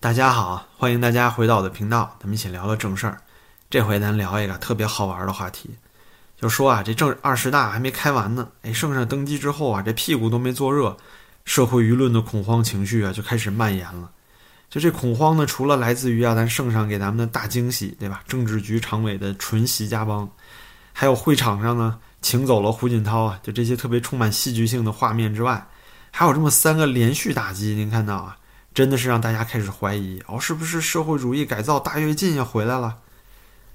[0.00, 3.20] 大家好，欢迎大家回到我的频道，咱们一起聊聊正事儿。
[3.68, 5.70] 这回咱聊一个特别好玩的话题，
[6.40, 10.96] 就说啊，这正二十大还没开完呢，哎，圣上登基之后啊，这屁股都没坐热，
[11.44, 14.08] 社会舆论的恐慌情绪啊就开始蔓延了。
[14.70, 18.22] 就这恐慌呢，除了来自于啊咱圣上给咱们的大惊喜，对吧？
[18.28, 20.30] 政治局常委的纯习家邦，
[20.92, 25.66] 还有会场上呢请走了胡锦涛啊，就这些特别充满戏剧性的画面之外，
[26.12, 28.37] 还有这么三个连续打击，您看到啊，
[28.78, 32.96] 真的是让大家开始怀疑哦，是不是社会主义改造大跃进要回来了？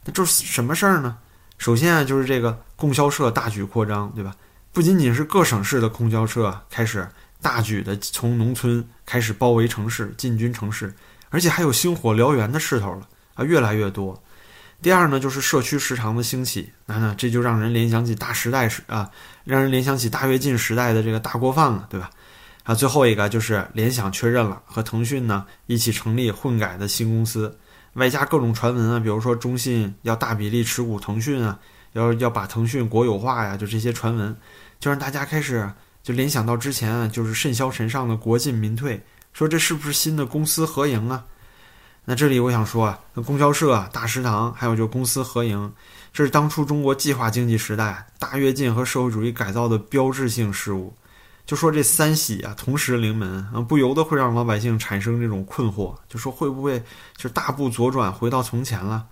[0.05, 1.17] 那这是什么事儿呢？
[1.57, 4.34] 首先啊，就是这个供销社大举扩张，对吧？
[4.71, 7.05] 不仅仅是各省市的供销社开始
[7.41, 10.93] 大举的从农村开始包围城市、进军城市，
[11.29, 14.23] 而且还有星火燎原的势头了啊，越来越多。
[14.81, 19.12] 第二呢，就是社区食堂的兴起，那那，这就让人联想起大时代时啊，
[19.43, 22.09] 让人联想起大跃进时代的这个大锅饭了，对吧？
[22.63, 27.57] 啊，最后一个就是联想确认了和腾讯呢一起成立混改的新公司。
[27.93, 31.60] 外加各种传闻啊，比如说中信要大比例持股腾讯啊，
[31.91, 34.35] 要要把腾讯国有化呀，就这些传闻，
[34.79, 35.70] 就让大家开始
[36.01, 38.99] 就联想到之前啊，就是甚嚣尘上的国进民退，
[39.34, 41.26] 说这是不是新的公私合营啊？
[42.05, 45.71] 那这里我想说啊，那供销社、大食堂，还有就公私合营，
[46.12, 50.93] 这是当初中国计划经济时代大跃进和社会主义改造的标志性事物。
[51.46, 56.82] 就说这三喜啊，同时临门啊，不由得会让老百姓产生这种困惑，就说会不会
[57.18, 59.08] 就大步左转回到从前了？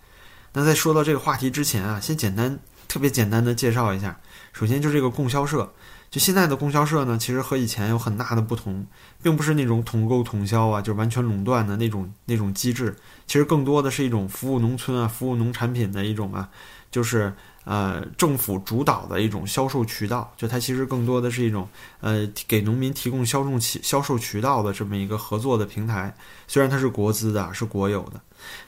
[0.54, 2.58] 那在说到这个话题之前啊，先简单
[2.88, 4.18] 特别简单的介绍一下。
[4.54, 5.74] 首先就这个供销社，
[6.10, 8.86] 就现在的供销社呢，其实和以前有很大的不同，
[9.22, 12.96] 并不是那种统购统销啊，就完全垄断的那种那种机制，
[13.28, 16.50] 其实更多的是一种服务农村啊、服务农产品的一种啊，
[16.90, 17.34] 就是。
[17.64, 21.68] 呃，政府主导的一种销售渠道，就它其实更多的是一种
[22.00, 26.14] 呃，给农民提供销售渠销售渠道的这么一个合作的平台。
[26.48, 28.20] 虽然它是国资的，是国有的，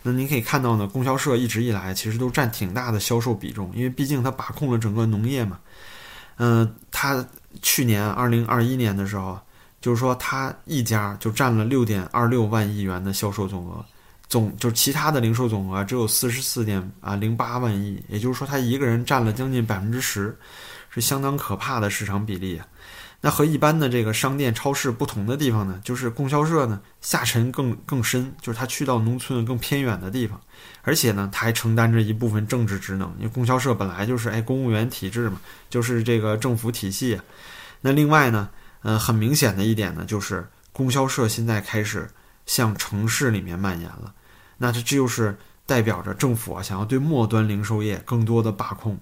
[0.03, 5.59] 那您可以看到呢，供销社一直以来其实都占挺大的销售比重，因为毕竟它把控了整个农业嘛。
[6.37, 7.25] 嗯，它
[7.61, 9.39] 去年二零二一年的时候，
[9.81, 13.83] 就是说它一家就占了六点二六万亿元的销售总额。
[14.33, 20.35] 总就是其他的零售总额只有四十四点啊零八万亿，也就是说他一个人占了将近百分之十，
[20.89, 22.65] 是相当可怕的市场比例啊。
[23.21, 30.41] 那和一般的这个商店超市不同的地方呢，就是供销社呢下沉更更深，就是他去到农村更偏远的地方，
[30.81, 35.39] 而且呢他还承担着一部分政治职能，因为供销社本来就是哎公务员体制嘛，
[35.69, 37.21] 就是这个政府体系。
[37.81, 38.49] 那另外呢，
[38.81, 42.09] 呃很明显的一点呢，就是供销社现在开始
[42.47, 44.11] 向城市里面蔓延了。
[44.57, 48.97] 那这这就是代表着政府啊，想要对末端零售业更多的把控，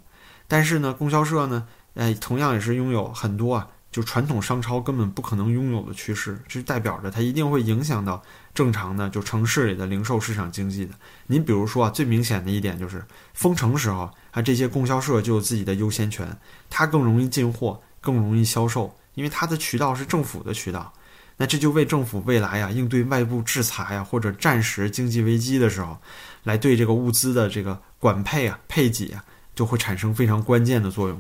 [0.48, 8.22] 但是呢，供销社呢，哎，同样也是拥有很多啊，就传统商超根本不可能拥有的趋势，这代表着它一定会影响到
[8.54, 10.94] 正常的就城市里的零售市场经济的。
[11.28, 13.04] 您比如说啊，最明显的一点就是
[13.34, 16.38] 封城时候啊，这些供销社就有自己的优先权，
[16.70, 20.94] 它更容易进货，更容易销售，因为它的渠道是政府的渠道。
[21.42, 25.98] 那这就为政府未来呀应对外部制裁啊或者战时经济危机的时候，
[26.44, 29.26] 来对这个物资的这个管配啊配给啊，
[29.56, 31.20] 就会产生非常关键的作用。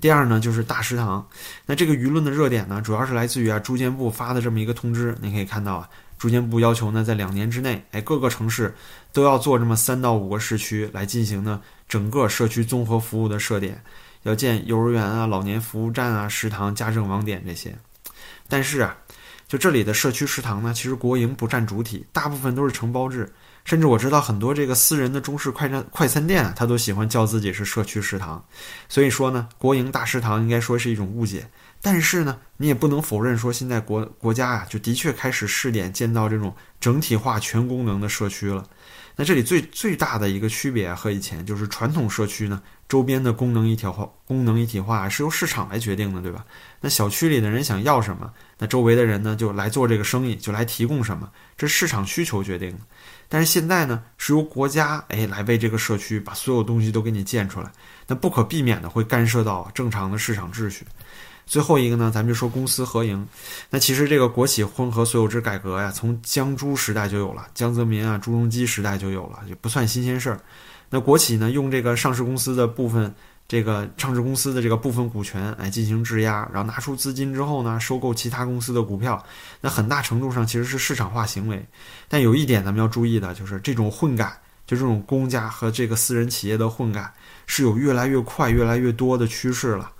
[0.00, 1.28] 第二呢，就是大食堂。
[1.66, 5.14] 那这个舆论的热点呢，主要是来自于啊住建部发的这么一个通知。
[5.20, 8.74] 你可以看到啊，住建部要求呢，在两年之内，哎，各个城市
[9.12, 13.78] 都要做这么三到五个市区来进行呢整个社区综合服务的设点，
[14.22, 17.76] 要建幼儿园啊、老年服务站啊、食堂、家政网点这些。
[18.48, 18.96] 但是啊。
[19.48, 23.32] 就这里的社区食堂呢，其实国营不占主体，大部分都是承包制。
[23.64, 28.42] 甚至我知道很多这个私人的中式快餐快餐店啊，他都喜欢叫自己是社区食堂。
[28.88, 31.46] 所以说呢，国营大食堂应该说是一种误解。
[31.80, 38.64] 但是呢，你也不能否认说，现在国国家啊，就的确开始试点建造这种整体化全功能的社区了。
[39.16, 46.44] 那这里最最大的一个区别和以前就是传统社区呢，周边的功能一体化，功能一体化是由市场来决定的，对吧？
[46.80, 52.78] 那小区里的人想要什么，那周围的人呢就来做这个生意，就来提供什么，这市场需求决定的。
[53.28, 57.70] 但是现在呢，是由国家哎来为这个社区把所有东西都给你建出来，
[58.06, 60.84] 那不可避免的会干涉到正常的市场秩序。
[61.46, 63.26] 最后一个呢，咱们就说公私合营。
[63.70, 70.40] 那其实这个国企混合所有制改革呀，从江朱时代就有了，江泽民啊、朱镕基时代就有了，也不算新鲜事儿。
[70.90, 73.14] 那国企呢，用这个上市公司的部分，
[73.48, 79.24] 这个上市公司的这个部分股权，哎，进行质押，然后拿出资金之后呢，收购其他公司的股票。
[79.62, 81.66] 那很大程度上其实是市场化行为。
[82.08, 87.10] 但有一点咱们要注意的就是，这种混改，就这种公家和这个私人企业的混改，
[87.46, 89.90] 是有越来越快、越来越多的趋势了。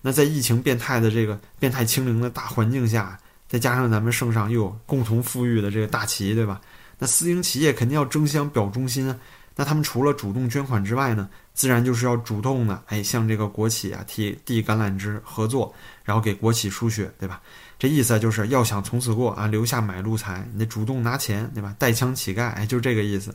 [0.00, 6.58] 那在疫情变态的这个变态清零的大环境下，再加上咱们圣上又有共同富裕的这个大旗，对吧？
[6.98, 9.16] 那私营企业肯定要争相表忠心啊。
[9.56, 15.72] 那他们除了主动捐款之外呢，自然就是要主动的，哎，向这个国企啊提递橄榄枝合作，
[16.02, 17.40] 然后给国企输血，对吧？
[17.78, 21.74] 这意思就是要想从此过啊，留下买路财，你得主动拿钱，对吧？
[21.78, 23.34] 带枪乞丐，哎，就这个意思。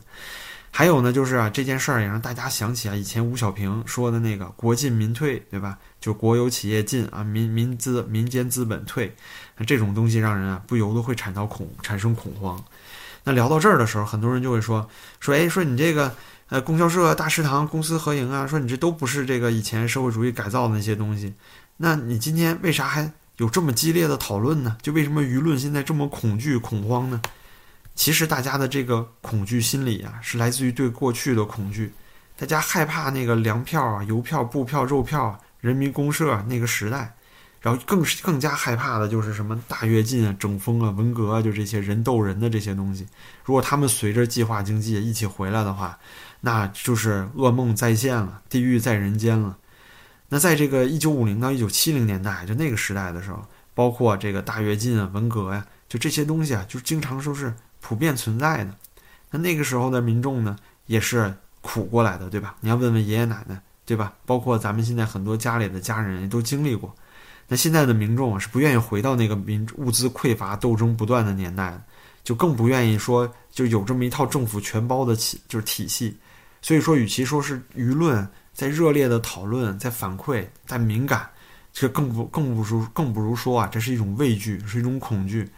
[0.72, 5.78] 还有呢，就是啊，这件事儿也让大家想起啊，以前吴小平说的那个“国进民退”，对吧？
[6.00, 9.12] 就国有企业进啊，民民资民间资本退，
[9.58, 12.64] 那这种东西让人啊不由得会产到恐产生恐慌。
[13.24, 14.88] 那聊到这儿的时候，很多人就会说
[15.20, 16.14] 说，哎，说你这个
[16.50, 21.34] 呃供销社、大食堂、公私合营啊，说你这都不是这个以前社会主义改造的那些东西，
[21.78, 24.78] 那你今天为啥还有这么激烈的讨论呢？
[24.82, 27.22] 就为什么舆论现在这么恐惧恐慌呢？
[27.96, 31.94] 其实大家的这个恐惧心理啊，是来自于对过去的恐惧，
[32.38, 37.14] 大家害怕那个粮票啊、邮票、布票、肉票、人民公社那个时代，
[37.62, 43.08] 然后更是更加害怕的就是什么大跃进啊、整风啊、文革啊，就这些人斗人的这些东西。
[43.44, 45.98] 如果他们随着计划经济一起回来的话，
[46.42, 49.58] 那就是噩梦再现了，地狱在人间了。
[50.30, 57.54] 那在这个一九五零到一九七零年代，就那个时代的时候，包括这个大跃进啊、文革呀，就这些东西啊，就经常说是。
[57.82, 58.76] 普遍存在的，
[59.32, 60.58] 那那个时候的民众呢，
[60.88, 62.54] 也是苦过来的，对吧？
[62.60, 64.12] 你要问问爷爷奶奶，对吧？
[64.26, 66.94] 包括咱们现在很多家里的家人也都经历过。
[67.50, 71.78] 那现在的民众啊，是不愿意回到那个民物资匮乏、斗争不断的年代，
[72.24, 76.16] 就更不愿意说就有这么一套政府全包的体就是体系。
[76.62, 81.28] 所以说，与其说是舆论在热烈的讨论、在反馈、在敏感，
[81.74, 85.50] 这更不更不如更不如说啊，这是一种畏惧，是一种恐惧。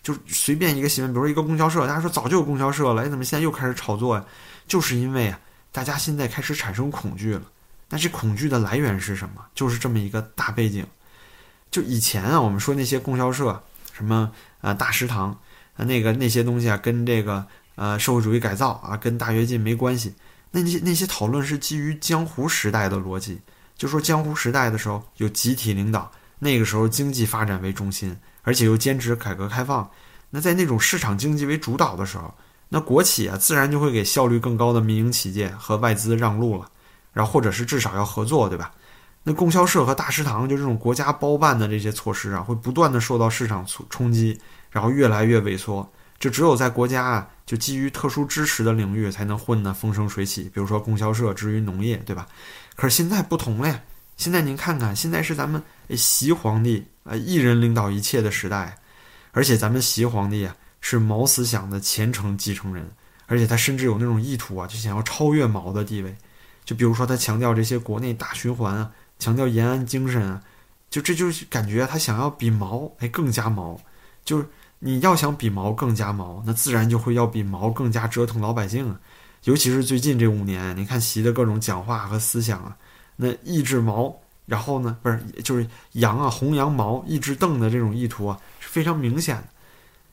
[0.00, 4.24] 就随便一个新闻，比如说一个供销社，大家说早就有供销社了，哎，怎么现在又开始炒作呀？
[4.66, 5.38] 就是因为啊，
[5.72, 7.42] 大家现在开始产生恐惧了。
[7.90, 9.44] 那这恐惧的来源是什么？
[9.54, 10.86] 就是这么一个大背景。
[11.74, 13.60] 就以前啊，我们说那些供销社，
[13.92, 14.30] 什么
[14.60, 15.36] 啊大食堂
[15.76, 17.44] 啊那个那些东西啊，跟这个
[17.74, 20.14] 呃社会主义改造啊，跟大跃进没关系。
[20.52, 23.40] 那些那些讨论是基于江湖时代的逻辑，
[23.76, 28.16] 就说江湖时代的时候有集体领导，那个时候经济发展为中心。
[28.46, 29.90] 而且又坚持改革开放，
[30.30, 32.32] 那在那种市场经济为主导的时候，
[32.68, 36.68] 那国企啊自然就会给效率更高的民营企业和外资让路了，
[37.12, 38.70] 然后或者是至少要合作，对吧？
[39.26, 44.38] 那供销社和大食堂就这种国家包办的这些措施啊，会不断的受到市场冲冲击，
[44.70, 45.90] 然后越来越萎缩。
[46.20, 52.26] 就只有在国家啊就基于特殊支持的领域才能混得风生水起，比如说供销社至于农业，对吧？
[52.76, 53.80] 可是现在不同了呀。
[54.16, 55.60] 现在您看看，现在是咱们
[55.96, 58.78] 习皇帝啊一人领导一切的时代，
[59.32, 62.88] 而且咱们习皇帝啊是毛思想的虔诚继承人，
[63.26, 66.14] 而且他甚至有那种意图啊，就想要超越毛的地位。
[66.64, 70.42] 就比如说他强调这些国内大循环啊，强调延安精神啊，
[70.90, 73.80] 就这就是感觉他想要比毛哎更加毛。
[74.24, 74.46] 就是
[74.78, 78.98] 你要想比毛更加毛，那自然就会要比毛更加折腾老百姓啊。
[79.44, 82.76] 尤其是最近这五年，你看习的各种讲话和思想啊。
[83.16, 84.14] 那抑制毛，
[84.46, 89.44] 然后呢，不是就是羊啊，弘扬毛，抑制邓的这种意图啊，是非常明显的。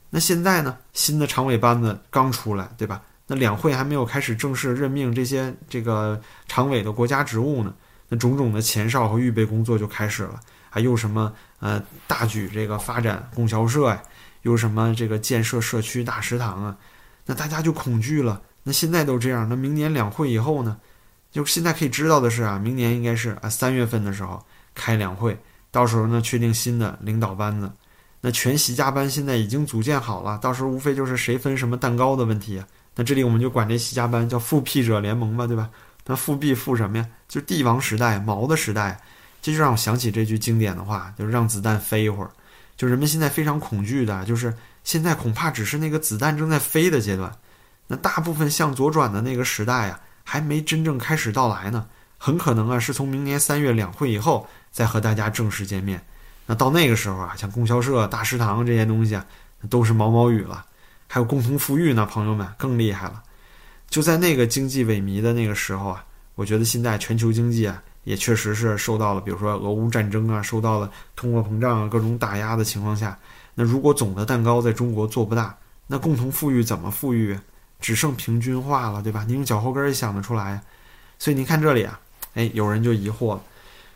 [0.09, 3.01] 那现在呢，新的常委班子刚出来，对吧？
[3.27, 7.73] 那两会还没有开始正式任命这些这个常委的国家职务呢，
[8.13, 10.37] 那种种的前哨和预备工作就开始了。
[10.69, 14.03] 还有什么呃，大举这个发展供销社呀，
[14.41, 16.77] 有什么这个建设社区大食堂啊，
[17.25, 18.41] 那大家就恐惧了。
[18.63, 20.77] 那现在都这样，那明年两会以后呢？
[21.31, 25.39] 就现在可以知道的是啊，明年应该是啊三月份的时候开两会，
[25.71, 27.71] 到时候呢确定新的领导班子。
[28.19, 32.59] 那全习家班现在已经组建好了，到时候无非就是谁分什么蛋糕的问题。
[32.59, 35.69] 啊那这里我们就管这习家班叫复辟者联盟吧，对吧？
[36.11, 37.07] 那复辟复什么呀？
[37.27, 38.99] 就帝王时代、毛的时代。
[39.41, 42.29] 这就让我想起这句经典的话，就是让子弹飞一会儿。
[42.77, 44.53] 就人们现在非常恐惧的，就是
[44.83, 47.31] 现在恐怕只是那个子弹正在飞的阶段。
[47.87, 49.99] 那大部分向左转的那个时代啊。
[50.23, 51.87] 还没真正开始到来呢，
[52.17, 56.01] 很可能啊是从明年三月两会以后再和大家正式见面。
[56.45, 59.25] 那到那个时候啊，像供销社、大食堂这些东西啊，
[59.67, 60.63] 都是毛毛雨了。
[61.07, 63.21] 还有共同富裕呢，朋友们更厉害了。
[63.91, 66.03] 就在那个经济萎靡的那个时候啊，
[66.35, 73.19] 我觉得现在全球经济啊也确实是受到了，比如说俄乌战争啊，受到了通货膨胀啊各种打压的情况下，
[73.53, 75.55] 那如果总的蛋糕在中国做不大，
[75.87, 77.37] 那共同富裕怎么富裕？
[77.81, 79.25] 只剩平均化了，对吧？
[79.27, 80.61] 你用脚后跟也想得出来，
[81.19, 81.99] 所以您看这里啊，
[82.35, 83.41] 哎，有人就疑惑了，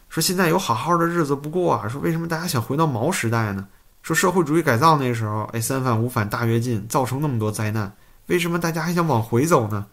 [0.10, 3.66] 说现在有好好的日子不过啊，说为什么大家想回到毛时代呢？
[4.04, 7.92] 说社会主义改造那时候，哎，三反五反大跃进造成那么多灾难，
[8.28, 9.86] 为什么大家还想往回走呢？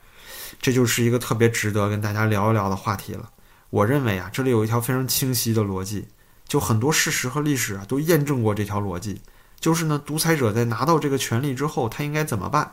[0.61, 3.31] 这就是一个特别值得跟大家聊一聊的话题了。
[3.71, 6.07] 我认为啊，这里有一条非常清晰的逻辑，
[6.47, 9.21] 就很多事实和历史啊都验证过这条逻辑，
[9.59, 12.71] 就是呢，独裁者在拿到这个权利之后，他应该怎么办？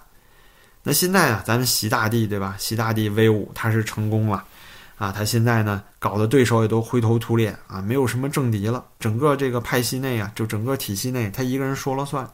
[0.83, 2.55] 那现在啊，咱们习大帝对吧？
[2.57, 4.43] 习大帝威武，他是成功了，
[4.97, 12.29] 啊，他现在呢搞的对手也都灰头土脸啊，没有什么政敌了，整个这个派系内啊，就整个体系内，他一个人说了算。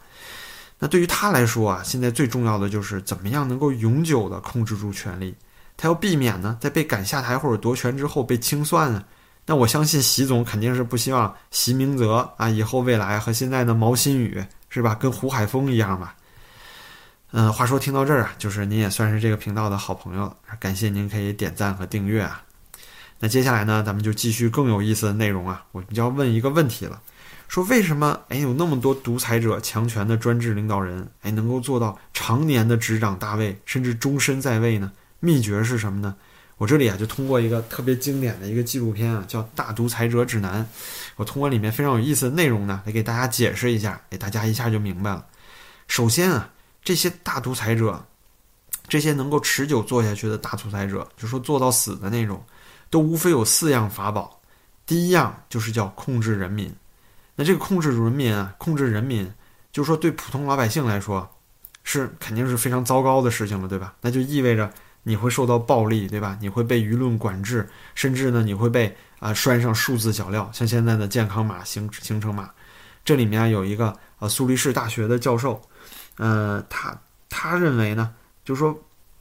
[0.77, 5.33] 那对于他来说啊，现在最重要的就是怎么样能够永久的控制住权力，
[5.77, 9.03] 他要避免呢在被赶下台或者夺权之后被清算啊。
[9.45, 16.15] 那我相信习总肯定是不希望习明泽啊以后未来和现在的毛新宇是吧，跟胡海峰一样吧。
[17.31, 22.41] 嗯，话说听到这儿啊，就是您也算是这个频道的好朋友了，感谢您可以点赞和订阅啊。
[23.19, 27.01] 那接下来呢，咱们就继续更有意思的内容啊，我们就要问一个问题了，
[27.55, 34.91] 说为什么哎有那么多独裁者、强权的专制领导人哎能够做到常年的执掌大位，甚至终身在位呢？
[35.21, 36.13] 秘诀是什么呢？
[36.57, 40.61] 我这里啊就通过一个特别经典的一个纪录片啊，叫《大独裁者指南》，
[41.15, 45.25] 我通过里面非常有意思的内容呢，来给大家解释一下，给大家一下就明白了。
[45.87, 46.49] 首先啊。
[46.83, 48.05] 这些大独裁者，
[48.89, 52.43] 这些能够持久做下去的大独裁者，就说做到死的那种，
[52.89, 54.41] 都无非有四样法宝。
[54.85, 56.69] 第一样就是叫控制人民。
[57.35, 59.31] 那这个控制人民啊，控制人民，
[59.71, 61.29] 就是说对普通老百姓来说，
[61.83, 63.93] 是肯定是非常糟糕的事情了，对吧？
[64.01, 64.71] 那就意味着
[65.03, 66.37] 你会受到暴力，对吧？
[66.41, 72.49] 你会被舆论管制，甚至呢，你会被啊拴上数字脚镣，像现在的健康码、行行程码。
[73.03, 75.61] 这里面有一个呃苏黎世大学的教授。
[76.17, 76.97] 呃，他
[77.29, 78.13] 他认为呢，
[78.43, 78.75] 就是说，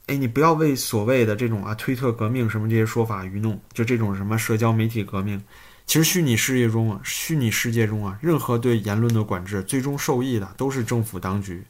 [0.07, 5.43] 哎，你不要为所谓的这种啊推特革命什么这些说法愚弄，就这种什么社交媒体革命，
[5.85, 11.63] 其实虚拟世界中，虚拟世界中啊，任何对言论的管制，最终受益的都是政府当局。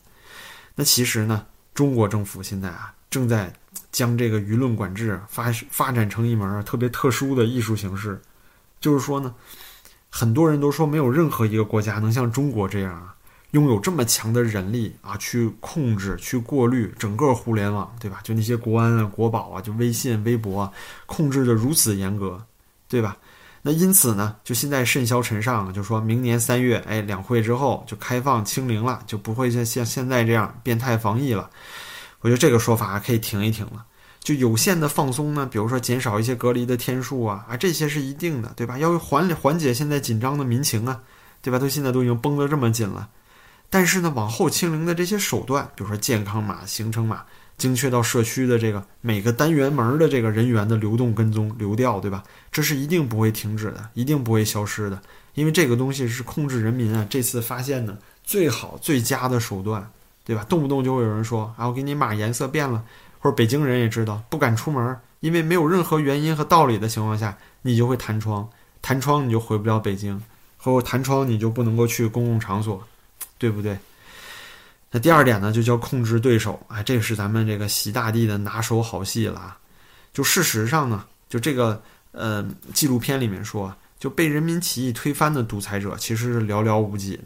[0.75, 3.53] 那其实呢，中国政府现在啊，正在
[3.91, 8.21] 将这个舆论管制发发展成一门特别特殊的艺术形式，
[8.79, 9.33] 就是说呢，
[10.09, 13.11] 很多人都说没有任何一个国家能像中国这样啊。
[13.51, 18.19] 拥有这么强的人力啊，去控制、去过滤整个互联网，对吧？
[18.21, 20.73] 就那些国安啊、国宝啊，就微信、微博啊，
[21.05, 22.45] 控制的如此严格，
[22.89, 23.15] 对吧？
[23.67, 31.49] 那因此呢，就现在甚嚣尘上，就说明年三月，哎，两会之后就开放清零了，就不会像像现在这样变态防疫了。
[32.21, 33.83] 我觉得这个说法可以停一停了。
[34.19, 38.77] 就有限的放松呢，比如说减少一些隔离的天数啊，啊，这些是一定的，对吧？
[38.77, 41.01] 要缓缓解现在紧张的民情啊，
[41.41, 41.57] 对吧？
[41.57, 43.09] 都现在都已经绷得这么紧了。
[43.71, 47.23] 但是呢，往后清零的这些手段，比如说健康码、行程码，
[47.57, 52.23] 精确到社区的这个每个单元门的这个人员的流动跟踪流调，对吧？
[52.51, 55.01] 这是一定不会停止的，一定不会消失的，
[55.33, 57.05] 因为这个东西是控制人民啊。
[57.09, 59.89] 这次发现的最好最佳的手段，
[60.23, 60.43] 对吧？
[60.49, 62.83] 动不动就会有人说啊，我给你码颜色变了，
[63.19, 68.49] 或者北京人也知道不敢出门，因为没有任何原因和道理的情况下，你就会弹窗，
[68.81, 70.21] 弹窗你就回不了北京，
[70.57, 72.83] 或者弹窗你就不能够去公共场所。
[73.37, 73.77] 对不对？
[74.95, 79.57] 那第二点呢，就叫控制对手啊，这个是咱们这个习大帝的拿手好戏了啊。
[80.13, 81.83] 就事实上呢，就这个
[82.13, 87.23] 呃纪录片里面说，就被人民起义推翻的独裁者其实是寥寥无几的。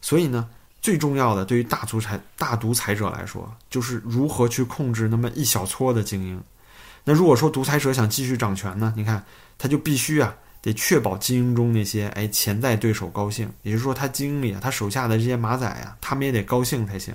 [0.00, 0.48] 所以呢，
[0.82, 6.42] 最重要的对于大独裁大独裁者来说，就是如何去控制那么一小撮的精英。
[7.04, 9.24] 那如果说独裁者想继续掌权呢，你看
[9.56, 10.34] 他就必须啊。
[10.64, 17.14] 得确保精英中那些哎潜在对手高兴，也就是说他精英里啊，他手下的这些马仔啊，他们也得高兴才行。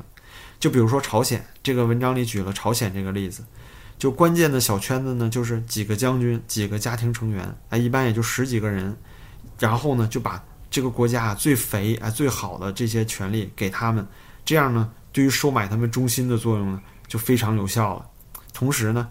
[0.59, 3.43] 就比如说朝鲜，这个文章里举了朝鲜这个例子，
[3.97, 8.95] 就关键的小圈子呢，就是几个将军、几个家庭成员，哎，一般也就十几个人，
[9.57, 14.05] 然后呢就把这个国家最肥哎最好的这些权利给他们，
[14.45, 18.05] 这样呢对于收买他们忠心的作用呢就非常有效了。
[18.53, 19.07] 同时呢，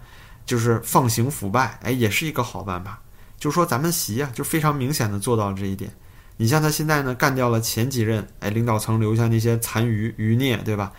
[0.46, 3.02] 就是放行腐败，哎，也是一个好办法。
[3.38, 5.90] 就说咱们习啊，就非常明显的做到了这一点。
[6.36, 10.92] 你像他现在呢，干掉了前几任哎领导层留下那些残余余孽，对吧？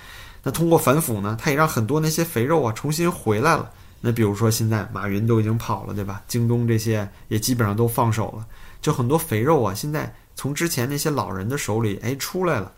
[0.43, 3.69] 那通过反腐呢，他也让很多那些肥肉啊重新回来了。
[4.01, 6.21] 那比如说现在马云都已经跑了，对吧？
[6.27, 8.45] 京东这些也基本上都放手了，
[8.81, 12.71] 就很多肥肉啊，现在从之前那些老人的手里哎出来了。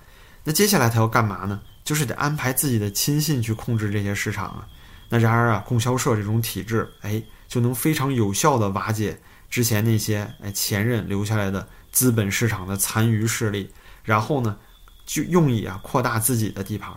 [0.43, 1.61] 那接下来他要干嘛呢？
[1.83, 4.67] 就是得安排自己的亲信去控制这些市场啊。
[5.09, 9.19] 那然而啊，供销社这种体制哎，就能非常有效的瓦解。
[9.51, 13.69] 之前那些哎前任留下来的资本市场的残余势力，
[14.03, 14.57] 然后呢，
[15.05, 16.91] 就用以啊扩大自己的地盘。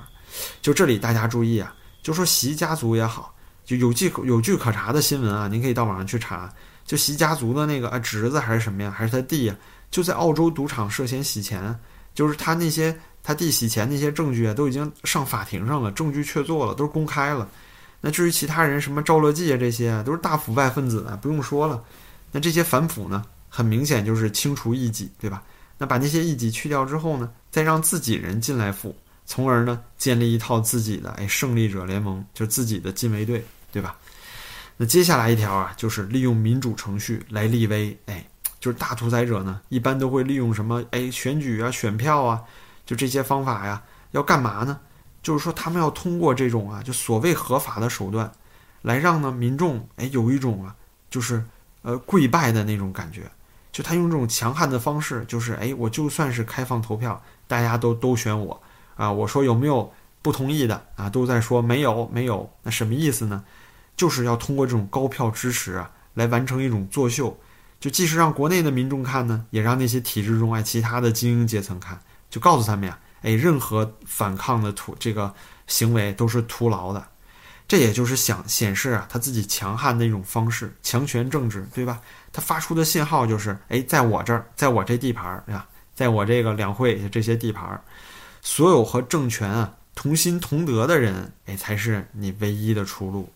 [0.63, 3.35] 就这里大家注意啊，就说习家族也好，
[3.65, 6.51] 就有据有据可查的新闻啊，您可以到网上去查。
[6.87, 9.57] 就习家族的那个啊侄子还是什么呀，还是他弟呀，
[9.91, 11.75] 就在澳洲赌场涉嫌洗钱，
[12.15, 17.49] 就是他那些他弟洗钱那些证据啊，都已经上法庭上了，证据确凿了，都是公开了。
[18.03, 21.83] 那至于其他人什么赵乐际啊这些啊，都是大腐败分子啊，不用说了。
[22.35, 25.41] 那这些反腐呢，很明显就是清除异己，对吧？
[25.79, 28.93] 那把那些异己去掉之后呢，再让自己人进来腐，
[29.25, 33.97] 从而呢建立一套自己的哎胜利者联盟，就自己的禁卫队，对吧？
[34.77, 42.43] 那接下来一条啊，就是利用民主程序来立威，哎，就是大屠宰者呢，一般都会利用什么哎选举啊、选票啊，
[42.85, 44.81] 就这些方法呀，要干嘛呢？
[45.23, 48.31] 就是说他们要通过这种啊，就所谓合法的手段，
[48.83, 50.75] 来让呢民众哎有一种啊，
[51.09, 51.43] 就是
[51.85, 53.31] 呃跪拜的那种感觉，
[53.71, 58.61] 就他用这种强悍的方式，就是哎我就算是开放投票，大家都都选我
[58.97, 63.45] 啊，我说有没有不同意的啊，都在说没有没有，那什么意思呢？
[63.97, 67.39] 就是要通过这种高票支持啊，来完成一种作秀，
[67.79, 75.33] 就既是让国内的民众看呢，也让那些体制中外其他的精英阶层看，就告诉他们呀，哎，任何反抗的徒这个
[75.67, 77.07] 行为都是徒劳的，
[77.67, 82.01] 这也就是想显示啊他自己强悍的一种方式，强权政治，对吧？
[82.33, 87.81] 他发出的信号就是，哎，在我这儿，在我这地盘儿呀，在我这个两会这些地盘儿，
[88.43, 93.33] 所有和政权啊同心同德的人，哎，才是你唯一的出路。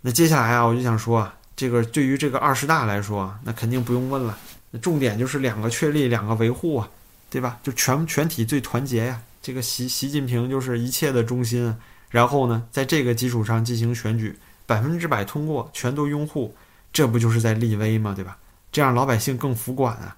[0.00, 4.36] 那接下来啊，我就想说啊，这个对于这个二十大来说，那肯定不用问了。
[4.70, 6.88] 那重点就是两个确立，两个维护啊，
[7.28, 7.58] 对吧？
[7.62, 9.20] 就全全体最团结呀。
[9.42, 11.76] 这个习习近平就是一切的中心。
[12.10, 16.54] 然后呢，在这个基础上进行选举，百分之百通过，全都拥护，
[16.92, 18.12] 这不就是在立威吗？
[18.14, 18.36] 对吧？
[18.70, 20.16] 这样老百姓更服管啊。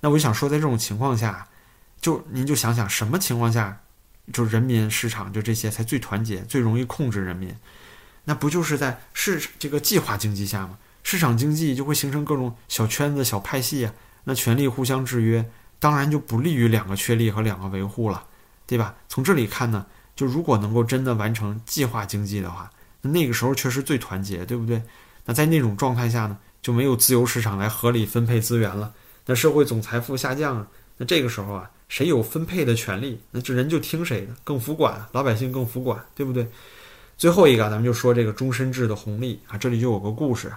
[0.00, 1.46] 那我想说，在这种情况下，
[2.00, 3.80] 就您就想想，什么情况下，
[4.32, 7.54] 就人民市场就这些才最团结，最容易控制人民。
[8.24, 10.78] 那不就是在市这个计划经济下吗？
[11.02, 13.92] 市场经济就会形成各种小圈子、小派系啊，
[14.24, 15.44] 那权力互相制约，
[15.78, 18.24] 当然就不利于两个确立和两个维护了，
[18.66, 18.94] 对吧？
[19.08, 19.84] 从这里看呢，
[20.14, 24.82] 就如果能够真的完成计划经济的话，那那个时候确实最团结，对不对？
[25.24, 28.92] 那在那种状态下呢，就没有自由市场来合理分配资源了，
[29.26, 30.66] 那社会总财富下降啊，
[30.98, 36.46] 那这个时候啊，谁有分配的权利，那这人就听谁的，更服管，老百姓更服管，对不对？
[37.16, 40.52] 最后一个，咱们就说这个终身制的红利啊，这里就有个故事，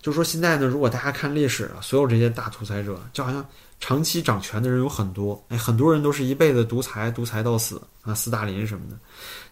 [0.00, 3.46] 就说现在呢，如果大家看历史啊，所有这些大独裁者，就好像
[3.82, 8.96] 长期掌权的人有很多，哎，很多人都是一辈子独裁，独裁到死啊，斯大林什么的。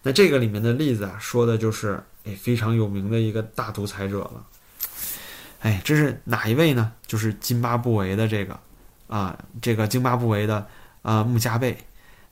[0.05, 4.47] 那这个里面的例子啊，说的就是哎非常有名的一个大独裁者了，
[5.59, 6.93] 哎，这是哪一位呢？
[7.09, 8.57] 就是津巴布韦的这个
[9.09, 10.65] 啊，这个津巴布韦的
[11.03, 11.77] 啊穆加贝。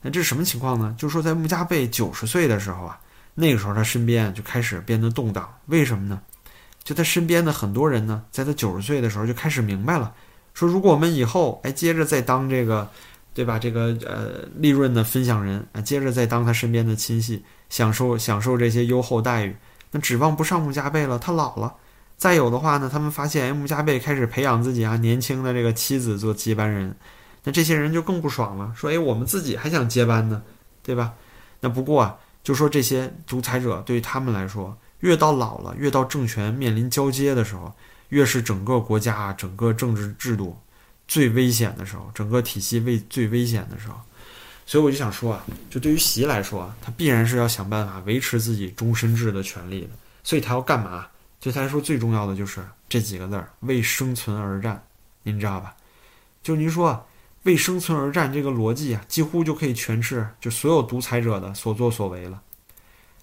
[0.00, 0.94] 那这是什么情况呢？
[0.96, 2.98] 就是说在穆加贝九十岁的时候啊。
[3.40, 5.48] 那个时候，他身边就开始变得动荡。
[5.66, 6.20] 为什么呢？
[6.82, 10.12] 就他身边的很多人呢，在他九十岁的时候就开始明白了，
[10.58, 12.88] 说如果我们以后哎接着再当这个，
[13.32, 13.60] 对吧？
[13.60, 19.54] 这个呃利润的分享人啊，接着再当他身边的亲戚，享受享受这些优厚待遇，
[19.92, 21.16] 那指望不上穆加贝了。
[21.16, 21.72] 他老了。
[22.16, 26.92] 再有的话呢，他们发现哎穆加贝开始培养自己啊年轻的这个妻子做接班人，
[27.44, 30.42] 那这些人就更不爽了，说哎我们自己还想接班呢，
[30.82, 31.12] 对吧？
[31.60, 32.16] 那不过啊。
[32.44, 37.70] 就说这些独裁者对于他们来说，越到老了，越到政权面临交接的时候，
[38.08, 40.56] 越是整个国家、整个政治制度
[41.06, 43.94] 最危险的时候，整个体系为最危险的时候。
[44.66, 49.90] 所以我就想说啊，就对于习来说，他必然是要想办法维持自己终身制的权利的。
[50.22, 51.06] 所以他要干嘛？
[51.40, 54.82] 对他来说最重要的就是这几个字儿：为生存而战。
[55.22, 55.74] 您知道吧？
[56.42, 57.04] 就您说。
[57.44, 62.42] 为生存而战这个逻辑啊，几乎就可以诠释就所有独裁者的所作所为了。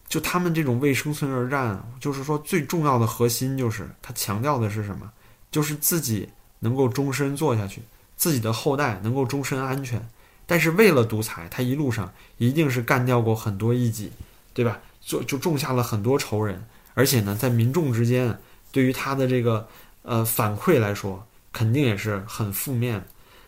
[0.08, 5.12] 就他们这种为生存而战，就是说最重要的核心就是他强调的是什么？
[5.52, 7.82] 就是自己能够终身做下去，
[8.16, 10.08] 自己的后代能够终身安全。
[10.46, 14.12] 但是为了独裁，他一路上一定是干掉过很多异己，
[14.54, 14.80] 对吧？
[15.02, 16.64] 就就种下了很多仇人，
[16.94, 18.40] 而且呢，在民众之间
[18.72, 19.68] 对于他的这个
[20.04, 23.06] 呃反馈来说，肯定也是很负面的。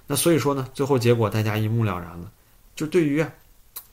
[0.07, 2.31] 那所以说呢，最后结果大家一目了然了。
[2.75, 3.25] 就对于，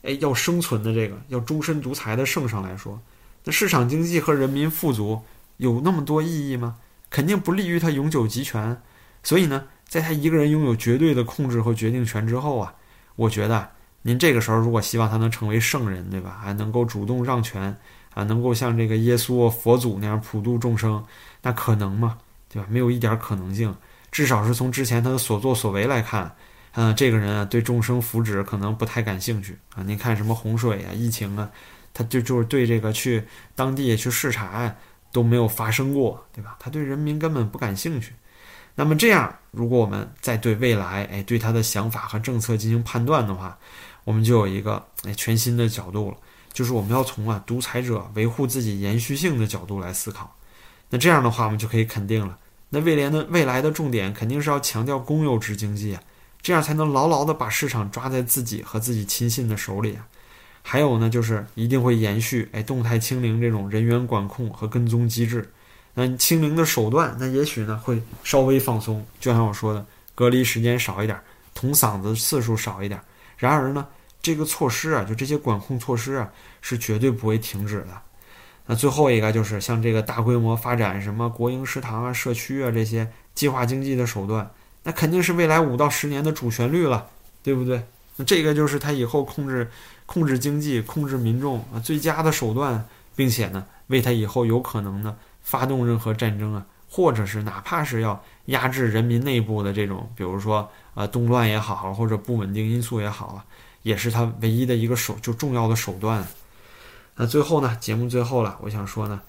[0.05, 3.01] 哎，要生存的这个要终身独裁的圣上来说，
[3.43, 5.21] 那市场经济和人民富足
[5.57, 6.77] 有那么多意义吗？
[7.09, 8.81] 肯定不利于他永久集权。
[9.23, 12.73] 所以呢，在他一个人拥有绝对的控制和决定权之后啊，
[13.15, 13.69] 我觉得
[14.03, 16.39] 您这个时候如果希望他能成为圣人，对吧？
[16.41, 17.75] 还能够主动让权
[18.13, 21.03] 啊，能够像这个耶稣佛祖那样普度众生，
[21.41, 22.17] 那可能吗？
[22.47, 22.67] 对吧？
[22.69, 23.75] 没有一点可能性。
[24.11, 26.33] 至少是从之前他的所作所为来看，
[26.75, 29.83] 嗯，这个人啊对众生福祉可能不太感兴趣啊。
[29.83, 31.49] 您看什么洪水啊、疫情啊，
[31.93, 33.23] 他就就是对这个去
[33.55, 34.75] 当地去视察
[35.11, 36.57] 都没有发生过，对吧？
[36.59, 38.13] 他对人民根本不感兴趣。
[38.75, 43.57] 那么这样，如果我们再对未来，哎，对他的想法和政策进行判断的话，
[44.03, 46.17] 我们就有一个哎全新的角度了，
[46.51, 50.35] 就是我们要从啊独裁者维护自己延续性的角度来思考。
[50.89, 52.37] 那这样的话，我们就可以肯定了。
[52.69, 56.01] 那未来的未来的重点肯定是要强调公有制经济啊，
[56.45, 60.05] 这样才能牢牢的把市场抓在自己和自己亲信的手里啊。
[60.61, 65.51] 还有呢，就是一定会延续哎动态清零这种人员管控和跟踪机制。
[65.95, 71.19] 那清零的手段，那也许呢会稍微放松，就像我说的，隔离时间少一点，
[71.55, 73.01] 捅嗓子次数少一点。
[73.37, 73.87] 然而呢，
[74.21, 76.29] 这个措施啊，就这些管控措施啊，
[76.61, 77.87] 是绝对不会停止的。
[78.67, 84.51] 那最后一个就是像这个大规模发展什么国营食堂啊、社区啊这些计划经济的手段，
[84.85, 87.05] 那肯定是未来五到十年的主旋律了，
[87.43, 87.83] 对不对？
[88.15, 89.69] 那这个就是他以后控制。
[90.07, 103.43] 控制经济、控制民众啊，最佳的手段，并且呢，为他以后有可能呢发动任何战争啊，或者是哪怕是要压制人民内部的这种，比如说啊动乱也好，或者不稳定因素也好啊，
[103.81, 106.23] 也是他唯一的一个手就重要的手段。
[107.15, 109.19] 那最后呢，节目最后了，我想说呢，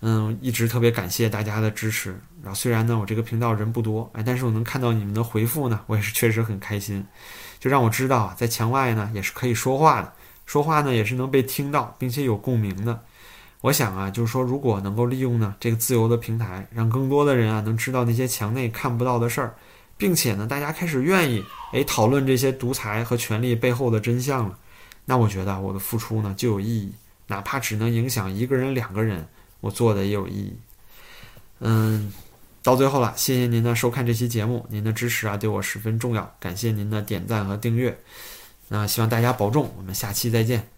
[0.00, 2.18] 嗯，一直特别感谢大家的支持。
[2.46, 7.04] 然后虽然呢我这个频道人不多，哎，但是我能看到你们的回复呢，我也是确实很开心。
[7.58, 10.12] 就让我知道啊，在墙外呢也是可以说话的，
[10.44, 13.02] 说话呢也是能被听到，并且有共鸣的。
[13.62, 19.56] 我想啊，就是说，如果能够利用呢这个自由的平台，让更多的人啊能知道那些墙内看不到的事儿，
[19.96, 24.56] 并且呢大家开始愿意诶讨论这些独裁和权力背后的真相了，
[25.04, 26.94] 那我觉得我的付出呢就有意义，
[27.26, 29.26] 哪怕只能影响一个人、两个人，
[29.58, 30.56] 我做的也有意义。
[31.58, 32.12] 嗯。
[32.66, 37.96] 到最后了，谢谢您的收看这期节目，您的支持啊对我十分重要，感谢您的点赞和订阅，
[38.66, 40.75] 那希望大家保重，我们下期再见。